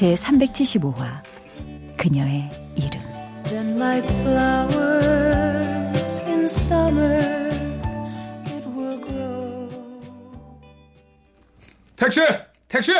[0.00, 1.22] 제 375화
[1.98, 3.02] 그녀의 이름
[11.96, 12.22] 택시!
[12.66, 12.92] 택시!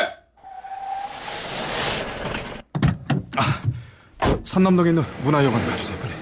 [3.35, 3.63] 아,
[4.43, 6.13] 산남동에 있는 문화여관 가주세요 빨리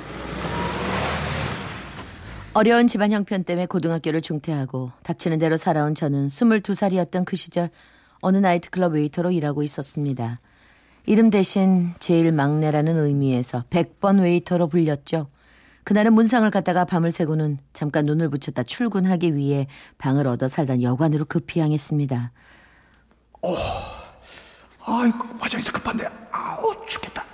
[2.54, 7.70] 어려운 집안 형편 때문에 고등학교를 중퇴하고 닥치는 대로 살아온 저는 22살이었던 그 시절
[8.22, 10.40] 어느 나이트클럽 웨이터로 일하고 있었습니다.
[11.06, 15.28] 이름 대신 제일 막내라는 의미에서 100번 웨이터로 불렸죠.
[15.84, 19.66] 그날은 문상을 갖다가 밤을 새고는 잠깐 눈을 붙였다 출근하기 위해
[19.98, 22.32] 방을 얻어 살던 여관으로 급히 향했습니다.
[24.86, 27.26] 아이고 화장실 급한데 아우 죽겠다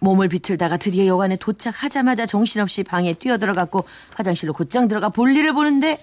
[0.00, 5.98] 몸을 비틀다가 드디어 여관에 도착하자마자 정신없이 방에 뛰어들어갔고 화장실로 곧장 들어가 볼일을 보는데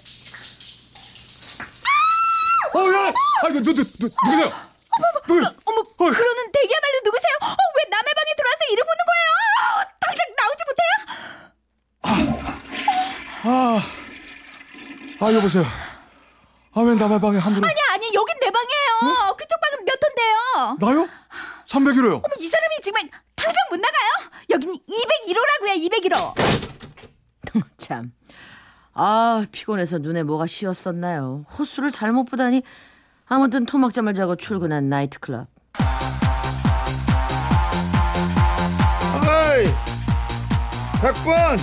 [2.73, 3.13] 어 야
[3.45, 4.49] 아이고 누, 누, 누, 누구세요?
[5.27, 7.33] 누구 어머 그러는 대기야말로 누구세요?
[7.41, 9.29] 어, 왜 남의 방에 들어와서 이를 보는 거예요?
[9.99, 10.91] 당장 나오지 못해요?
[15.19, 15.63] 아 여보세요
[16.73, 19.35] 아 왜 남의 방에 함부로 아니 아니 여긴 내 방이에요.
[19.37, 20.77] 그쪽 방은 몇 톤데요?
[20.79, 21.09] 나요?
[21.67, 24.09] 301호요 어머 이 사람이 정말 당장 못 나가요?
[24.51, 26.33] 여기는 201호라고요 201호.
[27.77, 28.13] 참.
[28.93, 31.45] 아, 피곤해서 눈에 뭐가 씌었었나요?
[31.57, 32.61] 호수를 잘못 보다니.
[33.33, 35.47] 아무튼 토막잠을 자고 출근한 나이트클럽.
[39.23, 39.67] 어이!
[41.01, 41.57] 백번!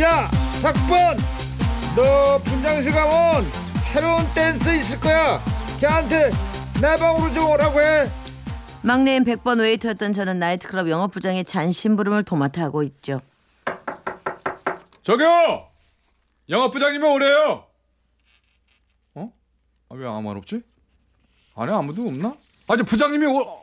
[0.00, 0.28] 야!
[0.60, 1.16] 백번!
[1.94, 3.44] 너 분장실 가면
[3.92, 5.38] 새로운 댄서 있을 거야.
[5.78, 6.30] 걔한테
[6.80, 8.10] 내 방으로 좀 오라고 해.
[8.82, 13.20] 막내인 100번 웨이터였던 저는 나이트클럽 영업부장의 잔심부름을 도맡아 하고 있죠.
[15.04, 15.68] 저기요
[16.48, 17.66] 영업부장님이 오래요
[19.14, 19.32] 어?
[19.90, 20.62] 아, 왜 아무 말 없지?
[21.58, 22.34] 안에 아무도 없나?
[22.68, 23.60] 아저 부장님이 오 어?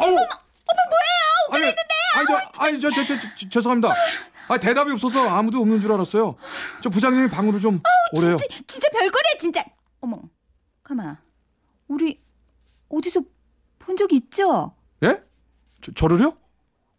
[0.00, 0.80] 어머 어머 어머
[1.50, 1.82] 뭐예요 있는데
[2.16, 3.94] 아니 저 아니 저저 저 죄송합니다
[4.48, 6.36] 아 대답이 없어서 아무도 없는 줄 알았어요
[6.82, 7.80] 저 부장님이 방으로 좀
[8.12, 9.64] 오래요 진짜, 진짜 별거래 진짜.
[10.00, 10.20] 어머
[10.82, 11.16] 가마
[11.88, 12.20] 우리
[12.90, 13.22] 어디서
[13.78, 14.74] 본 적 있죠?
[15.02, 15.22] 예?
[15.82, 16.36] 저, 저를요?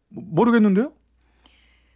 [0.09, 0.93] 모- 모르겠는데요?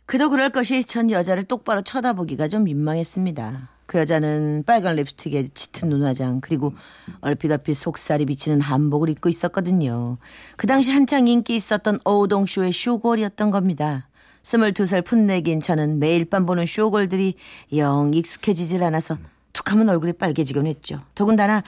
[0.05, 3.69] 그도 그럴 것이 전 여자를 똑바로 쳐다보기가 좀 민망했습니다.
[3.89, 6.73] 그 여자는 빨간 립스틱에 짙은 눈화장 그리고
[7.21, 10.19] 얼핏 얼핏 속살이 비치는 한복을 입고 있었거든요.
[10.57, 14.07] 그 당시 한창 인기 있었던 어우동쇼의 쇼골이었던 겁니다.
[14.43, 17.33] 22살 풋내긴 저는 매일 밤 보는 쇼골들이
[17.77, 19.17] 영 익숙해지질 않아서
[19.53, 21.01] 툭하면 얼굴이 빨개지곤 했죠.
[21.15, 21.63] 더군다나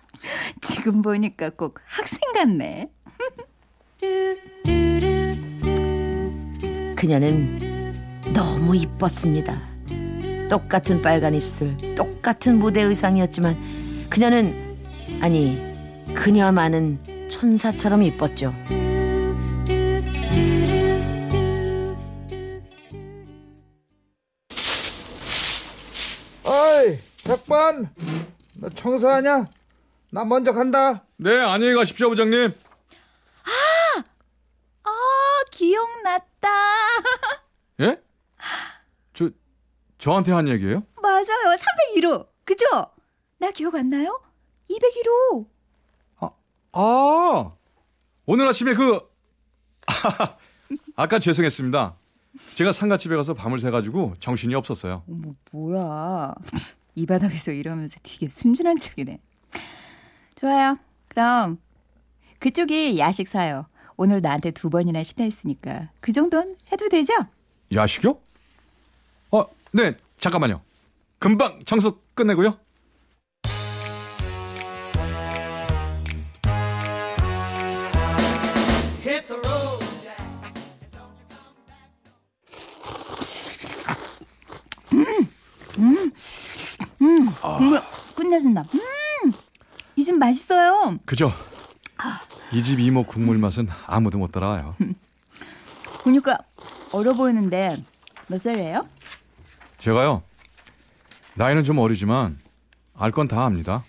[0.62, 2.90] 지금 보니까 꼭 학생 같네.
[6.96, 7.92] 그녀는
[8.32, 9.69] 너무 이뻤습니다.
[10.50, 13.56] 똑같은 빨간 입술, 똑같은 무대 의상이었지만
[14.10, 14.76] 그녀는
[15.22, 15.72] 아니
[16.12, 18.52] 그녀만은 천사처럼 이뻤죠.
[26.42, 26.98] 어이!
[27.22, 27.94] 백번!
[28.56, 29.44] 너 청소하냐?
[30.10, 31.04] 나 먼저 간다.
[31.16, 32.52] 네 안녕히 가십시오 부장님
[34.82, 34.90] 아
[35.52, 36.48] 기억났다.
[40.00, 40.02] 예?
[40.02, 40.82] 저 저한테 한 얘기예요?
[41.00, 41.56] 맞아요
[41.94, 42.64] 301호 그죠?
[43.38, 44.20] 나 기억 안 나요?
[44.70, 45.46] 201호.
[46.72, 47.52] 아,
[48.26, 49.00] 오늘 아침에 그,
[50.94, 51.96] 아까 죄송했습니다.
[52.54, 55.02] 제가 상가집에 가서 밤을 새가지고 정신이 없었어요.
[55.08, 56.32] 어머 뭐야
[56.94, 59.18] 이 바닥에서 이러면서 되게 순진한 척이네.
[60.36, 60.78] 좋아요.
[61.08, 61.58] 그럼
[62.38, 63.66] 그쪽이 야식 사요.
[63.96, 67.12] 오늘 나한테 두 번이나 신뢰했으니까 그 정도는 해도 되죠?
[67.74, 68.16] 야식이요?
[69.32, 69.42] 어,
[69.72, 70.62] 네, 잠깐만요.
[71.18, 72.58] 금방 청소 끝내고요.
[86.98, 87.80] 국물
[88.16, 88.62] 끝내준다.
[88.74, 89.32] 음,
[89.96, 90.96] 이 집 맛있어요.
[91.04, 91.30] 그죠?
[92.52, 94.76] 이 집 이모 국물 맛은 아무도 못 따라와요.
[96.02, 96.38] 보니까
[96.92, 97.82] 어려 보이는데
[98.28, 98.86] 몇 살이에요?
[99.80, 100.22] 제가요,
[101.34, 102.38] 나이는 좀 어리지만
[102.98, 103.82] 알 건 다 압니다.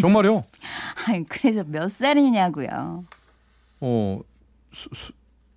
[0.00, 0.44] 정말요.
[1.08, 3.04] 아니, 그래서 몇 살이냐고요.
[3.80, 4.20] 어,
[4.72, 5.12] 수, 수,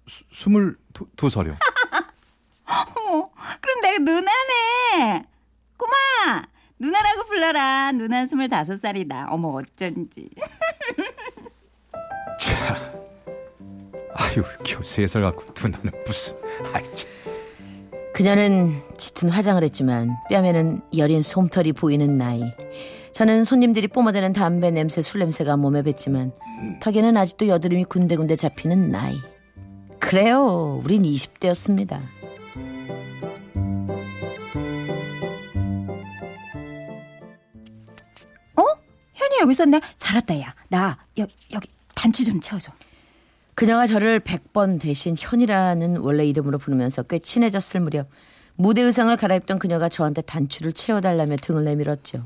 [0.08, 1.58] 수, 스물 두, 두 살이요.
[2.66, 3.30] 어머,
[3.60, 5.26] 그럼 내가 누나네.
[5.78, 6.44] 꼬마,
[6.80, 7.92] 누나라고 불러라.
[7.92, 9.28] 누나 스물다섯 살이다.
[9.32, 10.30] 어머, 어쩐지.
[14.14, 16.38] 아유, 겨우 세살 갖고 누나는 무슨.
[16.74, 17.10] 아이, 참.
[18.22, 22.44] 그녀는 짙은 화장을 했지만 뺨에는 여린 솜털이 보이는 나이.
[23.14, 26.32] 저는 손님들이 뿜어대는 담배 냄새, 술 냄새가 몸에 뱄지만
[26.82, 29.18] 턱에는 아직도 여드름이 군데군데 잡히는 나이.
[29.98, 31.96] 그래요, 우린 20대였습니다.
[38.56, 38.64] 어?
[39.16, 39.82] 현이 여기 있었네.
[39.98, 40.54] 잘했다, 야.
[40.70, 42.72] 나, 여, 여기 단추 좀 채워줘.
[43.62, 48.10] 그녀가 저를 100번 대신 현이라는 원래 이름으로 부르면서 꽤 친해졌을 무렵
[48.56, 52.26] 무대 의상을 갈아입던 그녀가 저한테 단추를 채워달라며 등을 내밀었죠.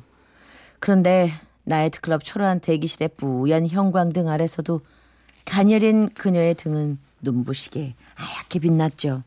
[0.79, 1.29] 그런데
[1.65, 4.79] 나이트클럽 초라한 대기실의 뿌연 형광등 아래서도
[5.43, 9.23] 가녀린 그녀의 등은 눈부시게 하얗게 빛났죠.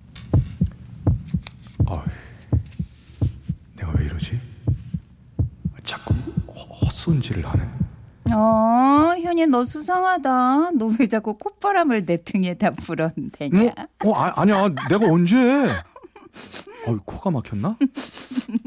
[1.84, 2.00] 어이,
[3.76, 4.40] 내가 왜 이러지?
[5.84, 7.77] 자꾸 헛- 헛손질을 하네.
[8.32, 10.70] 어, 현이 너 수상하다.
[10.72, 13.72] 너 왜 자꾸 콧바람을 내 등에다 불어대냐?
[14.04, 14.69] 어, 아, 아니야.
[14.88, 15.36] 내가 언제?
[16.86, 17.76] 어이, 코가 막혔나?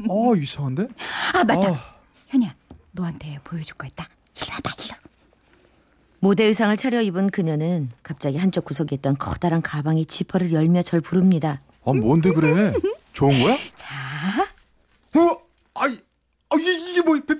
[0.08, 0.88] 어, 이상한데?
[1.34, 1.60] 아, 맞다.
[1.70, 1.76] 어.
[2.28, 2.54] 현이야,
[2.92, 4.06] 너한테 보여줄 거 있다.
[4.36, 4.98] 이리 와봐, 이리 와.
[6.20, 11.60] 무대 의상을 차려 입은 그녀는 갑자기 한쪽 구석에 있던 커다란 가방의 지퍼를 열며 절 부릅니다.
[11.84, 12.72] 아, 뭔데 그래?
[13.12, 13.56] 좋은 거야?
[13.74, 13.88] 자,
[15.18, 15.20] 어?
[15.74, 15.98] 아이,
[16.50, 17.34] 아, 이게, 이게 뭐, 배,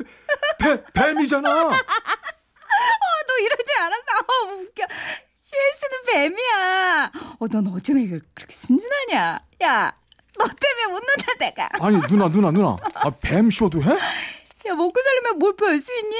[0.59, 1.49] 배, 뱀이잖아.
[1.49, 4.03] 너 이러지 않았어.
[4.19, 4.85] 어, 웃겨.
[5.43, 7.13] 슈에스는 뱀이야.
[7.43, 9.41] 어, 넌 어쩌면 이걸 그렇게 순진하냐?
[9.65, 9.97] 야,
[10.39, 11.69] 너 때문에 웃는다, 내가.
[11.85, 12.77] 아니, 누나, 누나, 누나.
[12.95, 13.89] 아, 뱀 쇼도 해?
[14.69, 16.15] 야, 먹고 살려면 뭘별수 있니?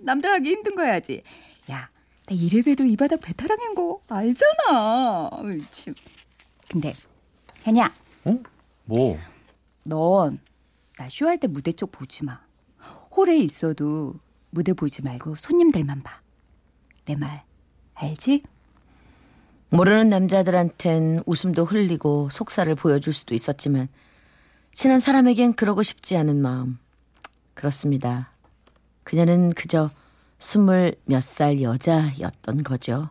[0.00, 1.22] 남들 하기 힘든 거 해야지.
[1.70, 1.88] 야,
[2.26, 5.28] 나 이래봬도 이 바닥 배타랑인 거 알잖아.
[5.30, 5.94] 어이, 참.
[6.68, 6.92] 근데,
[7.62, 7.94] 현이야,
[8.24, 8.38] 어?
[8.84, 9.16] 뭐?
[9.84, 10.40] 넌
[10.96, 12.40] 나 쇼할 때 무대 쪽 보지 마.
[13.16, 14.14] 홀에 있어도
[14.50, 16.20] 무대 보지 말고 손님들만 봐.
[17.04, 17.44] 내 말
[17.94, 18.42] 알지?
[19.74, 23.88] 모르는 남자들한텐 웃음도 흘리고 속살을 보여줄 수도 있었지만
[24.72, 26.78] 친한 사람에겐 그러고 싶지 않은 마음.
[27.54, 28.30] 그렇습니다.
[29.02, 29.90] 그녀는 그저
[30.38, 33.08] 스물 몇 살 여자였던 거죠.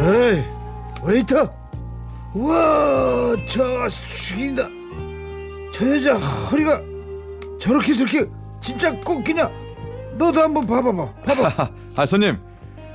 [0.00, 0.44] 에이
[1.04, 1.52] 웨이터
[2.34, 4.68] 우와 저 아저씨 죽인다
[5.72, 6.80] 저 여자 허리가
[7.60, 8.24] 저렇게 저렇게
[8.60, 9.50] 진짜 꺾이냐
[10.18, 12.38] 너도 한번 봐봐봐 봐봐 아, 손님.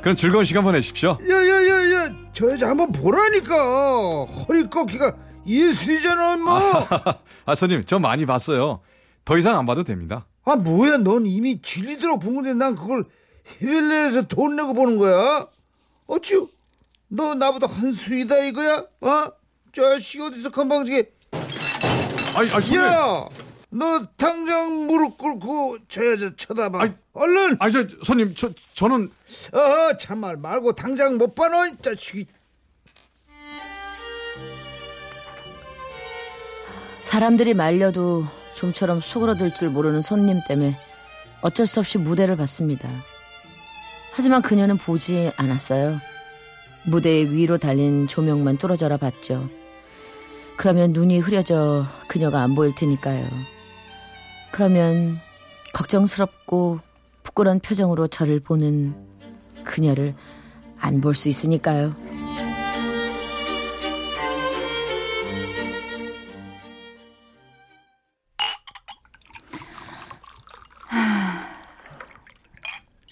[0.01, 1.17] 그럼 즐거운 시간 보내십시오.
[1.27, 5.15] 야야야야 저 여자 한번 보라니까 허리 꺾기가
[5.47, 6.85] 예술이잖아 임마
[7.45, 8.81] 아, 손님, 저 많이 봤어요.
[9.25, 10.25] 더 이상 안 봐도 됩니다.
[10.45, 13.05] 아 뭐야 넌 이미 질리도록 본 건데 난 그걸
[13.45, 15.47] 히벨레에서 돈 내고 보는 거야
[16.05, 16.49] 어쭈
[17.07, 19.27] 너 나보다 한 수이다 이거야 어?
[19.73, 21.11] 저 아저씨 어디서 건방지게
[22.35, 22.81] 아이, 아, 손님.
[22.81, 23.25] 야,
[23.73, 26.81] 너 당장 무릎 꿇고 저 여자 쳐다봐.
[26.81, 26.93] 아이.
[27.13, 27.57] 얼른.
[27.59, 29.11] 아, 저, 손님, 저, 저는.
[29.51, 32.27] 어, 참말 말고 당장 못 봐너 이 자식이.
[37.01, 40.75] 사람들이 말려도 좀처럼 수그러들 줄 모르는 손님 때문에
[41.42, 42.87] 어쩔 수 없이 무대를 봤습니다.
[44.13, 45.99] 하지만 그녀는 보지 않았어요.
[46.85, 49.49] 무대 위로 달린 조명만 뚫어져라 봤죠.
[50.57, 53.53] 그러면 눈이 흐려져 그녀가 안 보일 테니까요.
[54.54, 55.19] 그러면
[55.74, 56.80] 걱정스럽고
[57.24, 58.94] 부끄러운 표정으로 저를 보는
[59.64, 60.16] 그녀를
[60.80, 61.95] 안 볼 수 있으니까요.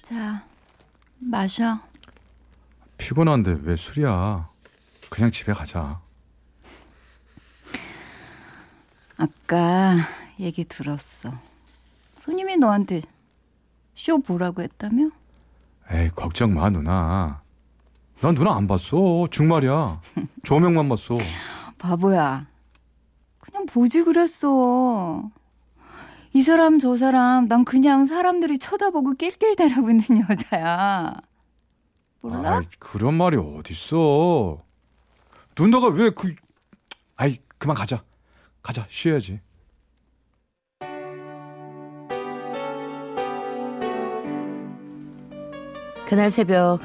[0.01, 0.45] 자,
[1.19, 1.79] 마셔.
[2.97, 4.49] 피곤한데 왜 술이야?
[5.09, 5.99] 그냥 집에 가자.
[9.17, 9.95] 아까
[10.39, 11.31] 얘기 들었어.
[12.15, 13.01] 손님이 너한테
[13.95, 15.09] 쇼 보라고 했다며?
[15.91, 17.41] 에이, 걱정 마, 누나.
[18.21, 19.27] 난 누나 안 봤어.
[19.31, 20.01] 정말이야.
[20.43, 21.17] 조명만 봤어.
[21.77, 22.47] 바보야.
[23.39, 25.29] 그냥 보지 그랬어.
[26.33, 31.13] 이 사람 저 사람 난 그냥 사람들이 쳐다보고 낄낄대라고 있는 여자야.
[32.21, 32.57] 몰라?
[32.57, 34.63] 아이, 그런 말이 어딨어.
[35.57, 36.33] 누나가 왜 그,
[37.17, 38.03] 아이, 그만 가자.
[38.61, 39.41] 가자, 쉬어야지.
[46.11, 46.81] 그날 새벽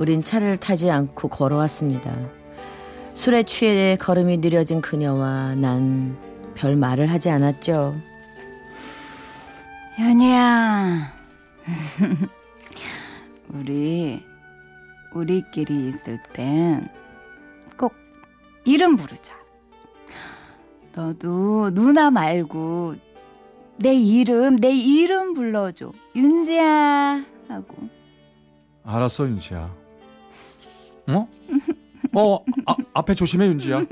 [0.00, 2.12] 우린 차를 타지 않고 걸어왔습니다.
[3.14, 6.18] 술에 취해 걸음이 느려진 그녀와 난
[6.56, 7.94] 별 말을 하지 않았죠.
[9.96, 11.12] 현이야,
[13.54, 14.20] 우리
[15.14, 16.88] 우리끼리 있을 땐
[17.78, 17.92] 꼭
[18.64, 19.36] 이름 부르자.
[20.92, 22.96] 너도 누나 말고
[23.76, 25.92] 내 이름 내 이름 불러줘.
[26.16, 27.96] 윤지야 하고.
[28.86, 29.70] 알았어 윤지야.
[31.08, 31.28] 어?
[32.14, 33.84] 어 아, 앞에 조심해 윤지야.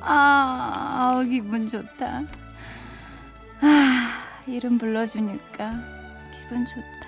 [0.00, 2.22] 아, 기분 좋다.
[3.60, 5.72] 아, 이름 불러주니까
[6.32, 7.00] 기분 좋다.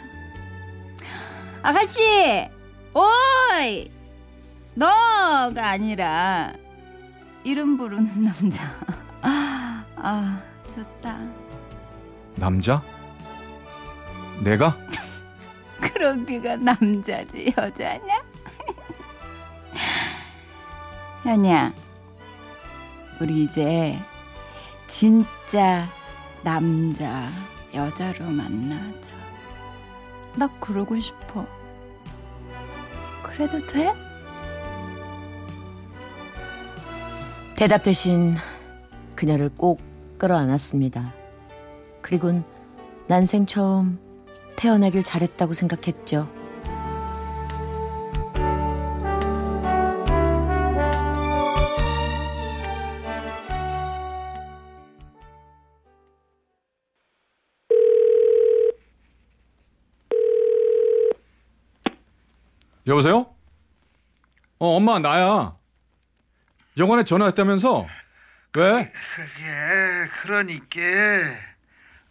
[1.62, 2.00] 아가씨!
[2.94, 3.90] 오이!
[4.74, 6.52] 너가 아니라
[7.42, 8.64] 이름 부르는 남자.
[9.22, 10.42] 아, 아
[10.74, 11.20] 좋다.
[12.36, 12.82] 남자?
[14.42, 14.76] 내가?
[16.02, 18.24] 그럼 네가 남자지 여자냐?
[21.22, 21.72] 현이야,
[23.20, 23.96] 우리 이제
[24.88, 25.86] 진짜
[26.42, 27.30] 남자
[27.72, 29.12] 여자로 만나자.
[30.36, 31.46] 나 그러고 싶어.
[33.22, 33.94] 그래도 돼?
[37.54, 38.34] 대답 대신
[39.14, 39.80] 그녀를 꼭
[40.18, 41.14] 끌어안았습니다.
[42.00, 42.42] 그리곤
[43.06, 44.01] 난생 처음
[44.56, 46.28] 태어나길 잘했다고 생각했죠.
[62.86, 63.34] 여보세요?
[64.58, 65.56] 어 엄마 나야.
[66.78, 67.86] 영원에 전화했다면서?
[68.56, 68.92] 왜?
[69.14, 70.80] 그게 그러니까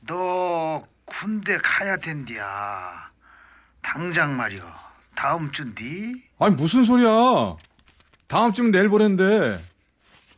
[0.01, 3.10] 너 군대 가야 된디야.
[3.81, 4.62] 당장 말이여.
[5.15, 6.24] 다음 주인디?
[6.39, 7.10] 아니 무슨 소리야?
[8.27, 9.63] 다음 주면 내일 보냈는데.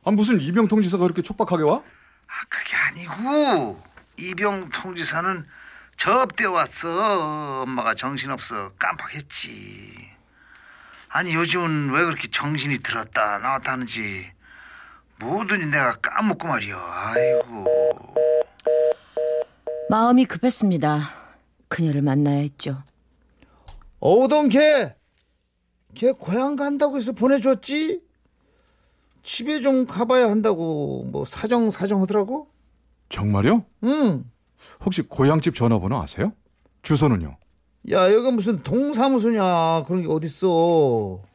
[0.06, 1.78] 아 무슨 이병 통지서가 그렇게 촉박하게 와?
[1.78, 3.82] 아 그게 아니고
[4.18, 5.46] 이병 통지사는
[5.98, 7.62] 접대 왔어.
[7.64, 10.12] 엄마가 정신없어 깜빡했지.
[11.10, 14.32] 아니 요즘은 왜 그렇게 정신이 들었다 나왔다 하는지
[15.20, 16.78] 뭐든지 내가 까먹고 말이여.
[16.92, 17.66] 아이고.
[19.94, 21.08] 마음이 급했습니다.
[21.68, 22.82] 그녀를 만나야 했죠.
[24.00, 24.96] 오던 걔,
[25.94, 28.02] 걔 고향 간다고 해서 보내줬지?
[29.22, 32.48] 집에 좀 가봐야 한다고 뭐 사정 사정 하더라고?
[33.10, 33.66] 정말요?
[33.84, 34.32] 응.
[34.84, 36.34] 혹시 고향집 전화번호 아세요?
[36.82, 37.38] 주소는요?
[37.92, 40.50] 야, 여기 무슨 동사무소냐 그런 게 어딨어.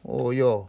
[0.03, 0.65] 어, 야,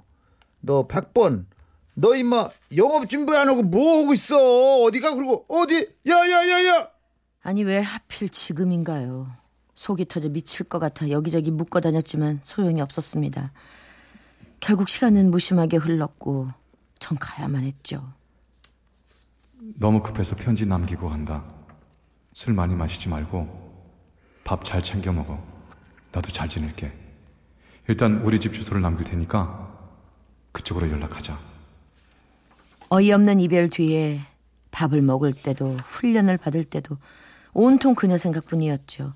[0.61, 1.47] 너 100번.
[1.95, 4.83] 너 임마 영업 준비 안 하고 뭐 하고 있어?
[4.83, 5.89] 어디가 그러고 어디?
[6.07, 7.00] 야, 야, 야, 야.
[7.43, 9.29] 아니 왜 하필 지금인가요?
[9.75, 13.53] 속이 터져 미칠 것 같아 여기저기 묶어 다녔지만 소용이 없었습니다.
[14.61, 16.51] 결국 시간은 무심하게 흘렀고
[16.99, 18.13] 전 가야만 했죠.
[19.79, 21.45] 너무 급해서 편지 남기고 간다.
[22.35, 23.71] 술 많이 마시지 말고
[24.45, 25.43] 밥 잘 챙겨 먹어.
[26.13, 26.93] 나도 잘 지낼게.
[27.89, 29.69] 일단 우리 집 주소를 남길 테니까
[30.53, 31.39] 그쪽으로 연락하자.
[32.91, 34.21] 어이없는 이별 뒤에
[34.73, 36.97] 밥을 먹을 때도 훈련을 받을 때도
[37.53, 39.13] 온통 그녀 생각뿐이었죠.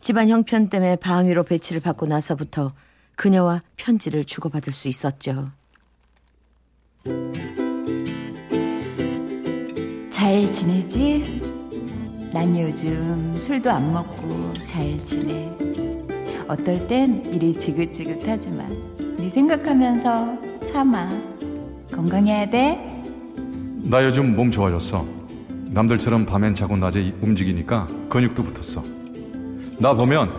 [0.00, 2.72] 집안 형편 때문에 방위로 배치를 받고 나서부터
[3.16, 5.50] 그녀와 편지를 주고받을 수 있었죠.
[10.10, 11.40] 잘 지내지?
[12.32, 15.50] 난 요즘 술도 안 먹고 잘 지내.
[16.46, 21.08] 어떨 땐 일이 지긋지긋하지만 네 생각하면서 참아.
[21.90, 23.02] 건강해야 돼.
[23.82, 25.17] 나 요즘 몸 좋아졌어.
[25.70, 28.82] 남들처럼 밤엔 자고 낮에 움직이니까 근육도 붙었어.
[29.78, 30.30] 나 보면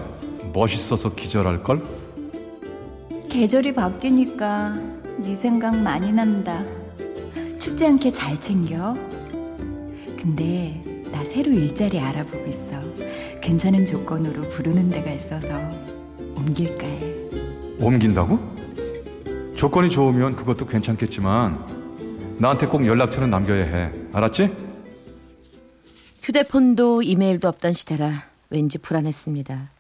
[0.54, 1.82] 멋있어서 기절할걸?
[3.30, 4.78] 계절이 바뀌니까
[5.20, 6.64] 네 생각 많이 난다.
[7.60, 8.96] 춥지 않게 잘 챙겨.
[10.18, 10.82] 근데
[11.12, 12.64] 나 새로 일자리 알아보고 있어.
[13.42, 15.48] 괜찮은 조건으로 부르는 데가 있어서
[16.36, 17.16] 옮길까 해.
[17.80, 18.40] 옮긴다고?
[19.56, 21.60] 조건이 좋으면 그것도 괜찮겠지만
[22.38, 23.92] 나한테 꼭 연락처는 남겨야 해.
[24.12, 24.69] 알았지?
[26.30, 29.72] 휴대폰도 이메일도 없던 시대라 왠지 불안했습니다.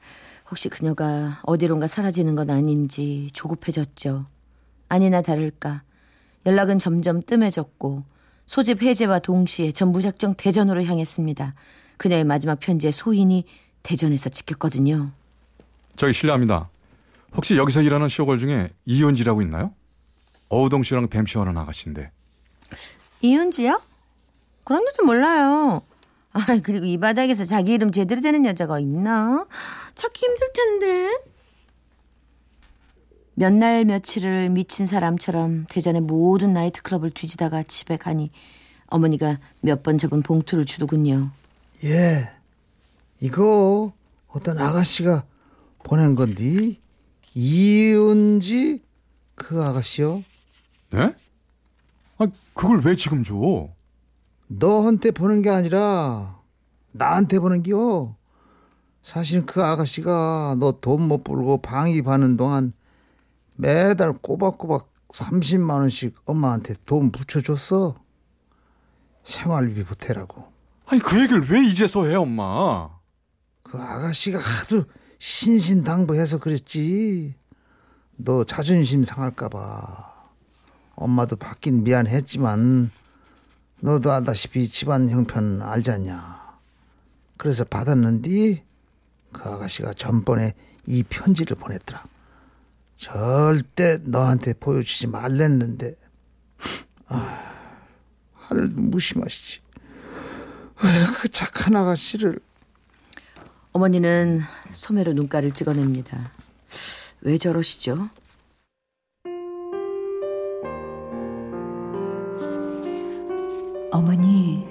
[0.49, 4.25] 혹시 그녀가 어디론가 사라지는 건 아닌지 조급해졌죠.
[4.87, 5.83] 아니나 다를까
[6.47, 8.03] 연락은 점점 뜸해졌고
[8.47, 11.53] 소집 해제와 동시에 전부작정 대전으로 향했습니다.
[11.97, 13.45] 그녀의 마지막 편지의 소인이
[13.83, 15.11] 대전에서 찍혔거든요.
[15.97, 16.71] 저기 실례합니다.
[17.35, 19.71] 혹시 여기서 일하는 쇼걸 중에 이윤지라고 있나요?
[20.47, 22.09] 어우동 씨랑 뱀 씨하는 아가씨인데.
[23.21, 23.79] 이윤지요?
[24.63, 25.83] 그런 여자 몰라요.
[26.31, 29.47] 아 그리고 이 바닥에서 자기 이름 제대로 되는 여자가 있나?
[29.95, 31.19] 찾기 힘들 텐데.
[33.33, 38.31] 몇 날 며칠을 미친 사람처럼 대전의 모든 나이트클럽을 뒤지다가 집에 가니
[38.87, 41.31] 어머니가 몇 번 접은 봉투를 주더군요.
[41.85, 42.29] 예.
[43.21, 43.93] 이거
[44.27, 45.23] 어떤 아가씨가
[45.83, 46.79] 보낸 건디
[47.33, 48.81] 이은지
[49.35, 50.23] 그 아가씨요
[50.91, 51.13] 네?
[52.17, 53.69] 아, 그걸 왜 지금 줘?
[54.49, 56.39] 너한테 보낸 게 아니라
[56.91, 58.15] 나한테 보낸 기요
[59.03, 62.73] 사실 그 아가씨가 너 돈 못 벌고 방입하는 동안
[63.55, 67.95] 매달 꼬박꼬박 30만 원씩 엄마한테 돈 붙여줬어
[69.23, 70.49] 생활비 보태라고
[70.87, 72.89] 아니, 그 얘기를 왜 이제서 해, 엄마?
[73.61, 74.83] 그 아가씨가 하도
[75.19, 77.35] 신신당부해서 그랬지.
[78.15, 80.13] 너 자존심 상할까봐.
[80.95, 82.89] 엄마도 받긴 미안했지만
[83.81, 86.57] 너도 알다시피 집안 형편 알잖냐.
[87.37, 88.63] 그래서 받았는데
[89.31, 90.53] 그 아가씨가 전번에
[90.85, 92.03] 이 편지를 보냈더라.
[92.97, 95.95] 절대 너한테 보여주지 말랬는데
[97.07, 97.53] 아,
[98.33, 99.61] 하늘도 무심하시지.
[100.83, 102.39] 왜그 착한 아가씨를
[103.71, 106.31] 어머니는 소매로 눈가를 찍어냅니다.
[107.21, 108.09] 왜 저러시죠?
[113.91, 114.67] 어머니,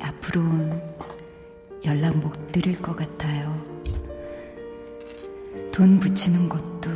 [0.00, 0.80] 앞으로는
[1.86, 3.54] 연락 못 드릴 것 같아요.
[5.72, 6.90] 돈 붙이는 것도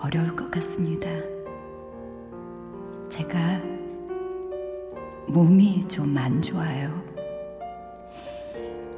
[0.00, 1.08] 어려울 것 같습니다.
[3.08, 3.38] 제가
[5.28, 6.90] 몸이 좀 안 좋아요.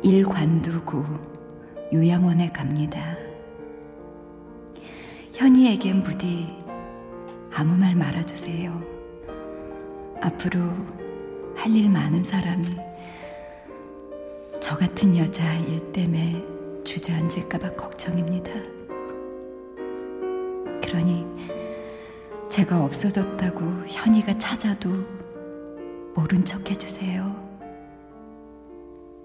[0.03, 1.05] 일 관두고
[1.93, 3.17] 요양원에 갑니다.
[5.35, 6.49] 현이에겐 부디
[7.53, 8.81] 아무 말 말아주세요.
[10.21, 10.61] 앞으로
[11.63, 12.77] 할 일 많은 사람이
[14.61, 18.51] 저 같은 여자 일 때문에 주저앉을까봐 걱정입니다.
[20.83, 21.25] 그러니
[22.51, 24.91] 제가 없어졌다고 현이가 찾아도
[26.17, 27.33] 모른 척 해주세요.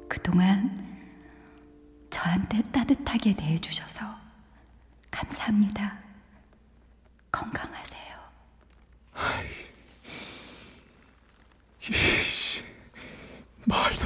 [0.08, 0.78] 그동안
[2.12, 4.06] 저한테 따뜻하게 대해주셔서
[5.10, 5.98] 감사합니다.
[7.32, 7.97] 건강하세요.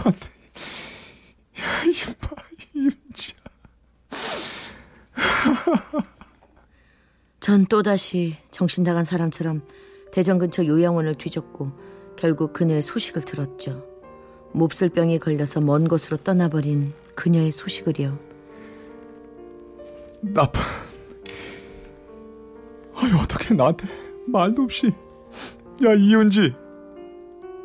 [0.10, 0.18] 돼.
[1.62, 2.30] 야, 이마,
[2.74, 3.36] 이은지야.
[7.40, 9.62] 전 또다시 정신 나간 사람처럼
[10.12, 11.72] 대전 근처 요양원을 뒤졌고
[12.16, 13.86] 결국 그녀의 소식을 들었죠.
[14.54, 18.18] 몹쓸 병에 걸려서 먼 곳으로 떠나버린 그녀의 소식을요.
[20.22, 20.62] 나쁜.
[22.96, 23.88] 아니, 어떻게 나한테
[24.28, 24.94] 말도 없이.
[25.84, 26.54] 야, 이은지.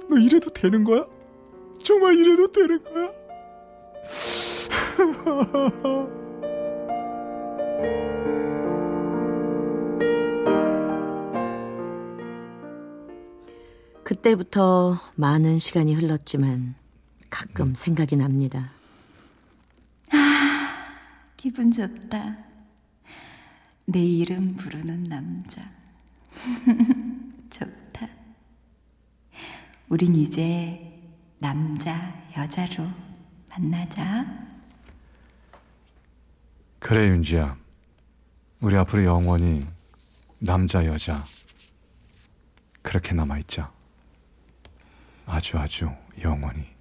[0.08, 1.04] 너 이래도 되는 거야?
[1.86, 3.12] 정말 이래도 되는 거야?
[14.02, 16.74] 그때부터 많은 시간이 흘렀지만
[17.30, 18.72] 가끔 생각이 납니다.
[21.36, 22.36] 기분 좋다.
[23.84, 25.70] 내 이름 부르는 남자.
[27.48, 28.08] 좋다.
[29.88, 30.85] 우린 이제
[31.38, 32.88] 남자, 여자로
[33.50, 34.24] 만나자.
[36.78, 37.56] 그래, 윤지야.
[38.60, 39.66] 우리 앞으로 영원히
[40.38, 41.24] 남자, 여자.
[42.82, 43.70] 그렇게 남아있자.
[45.26, 45.90] 아주 아주
[46.22, 46.75] 영원히.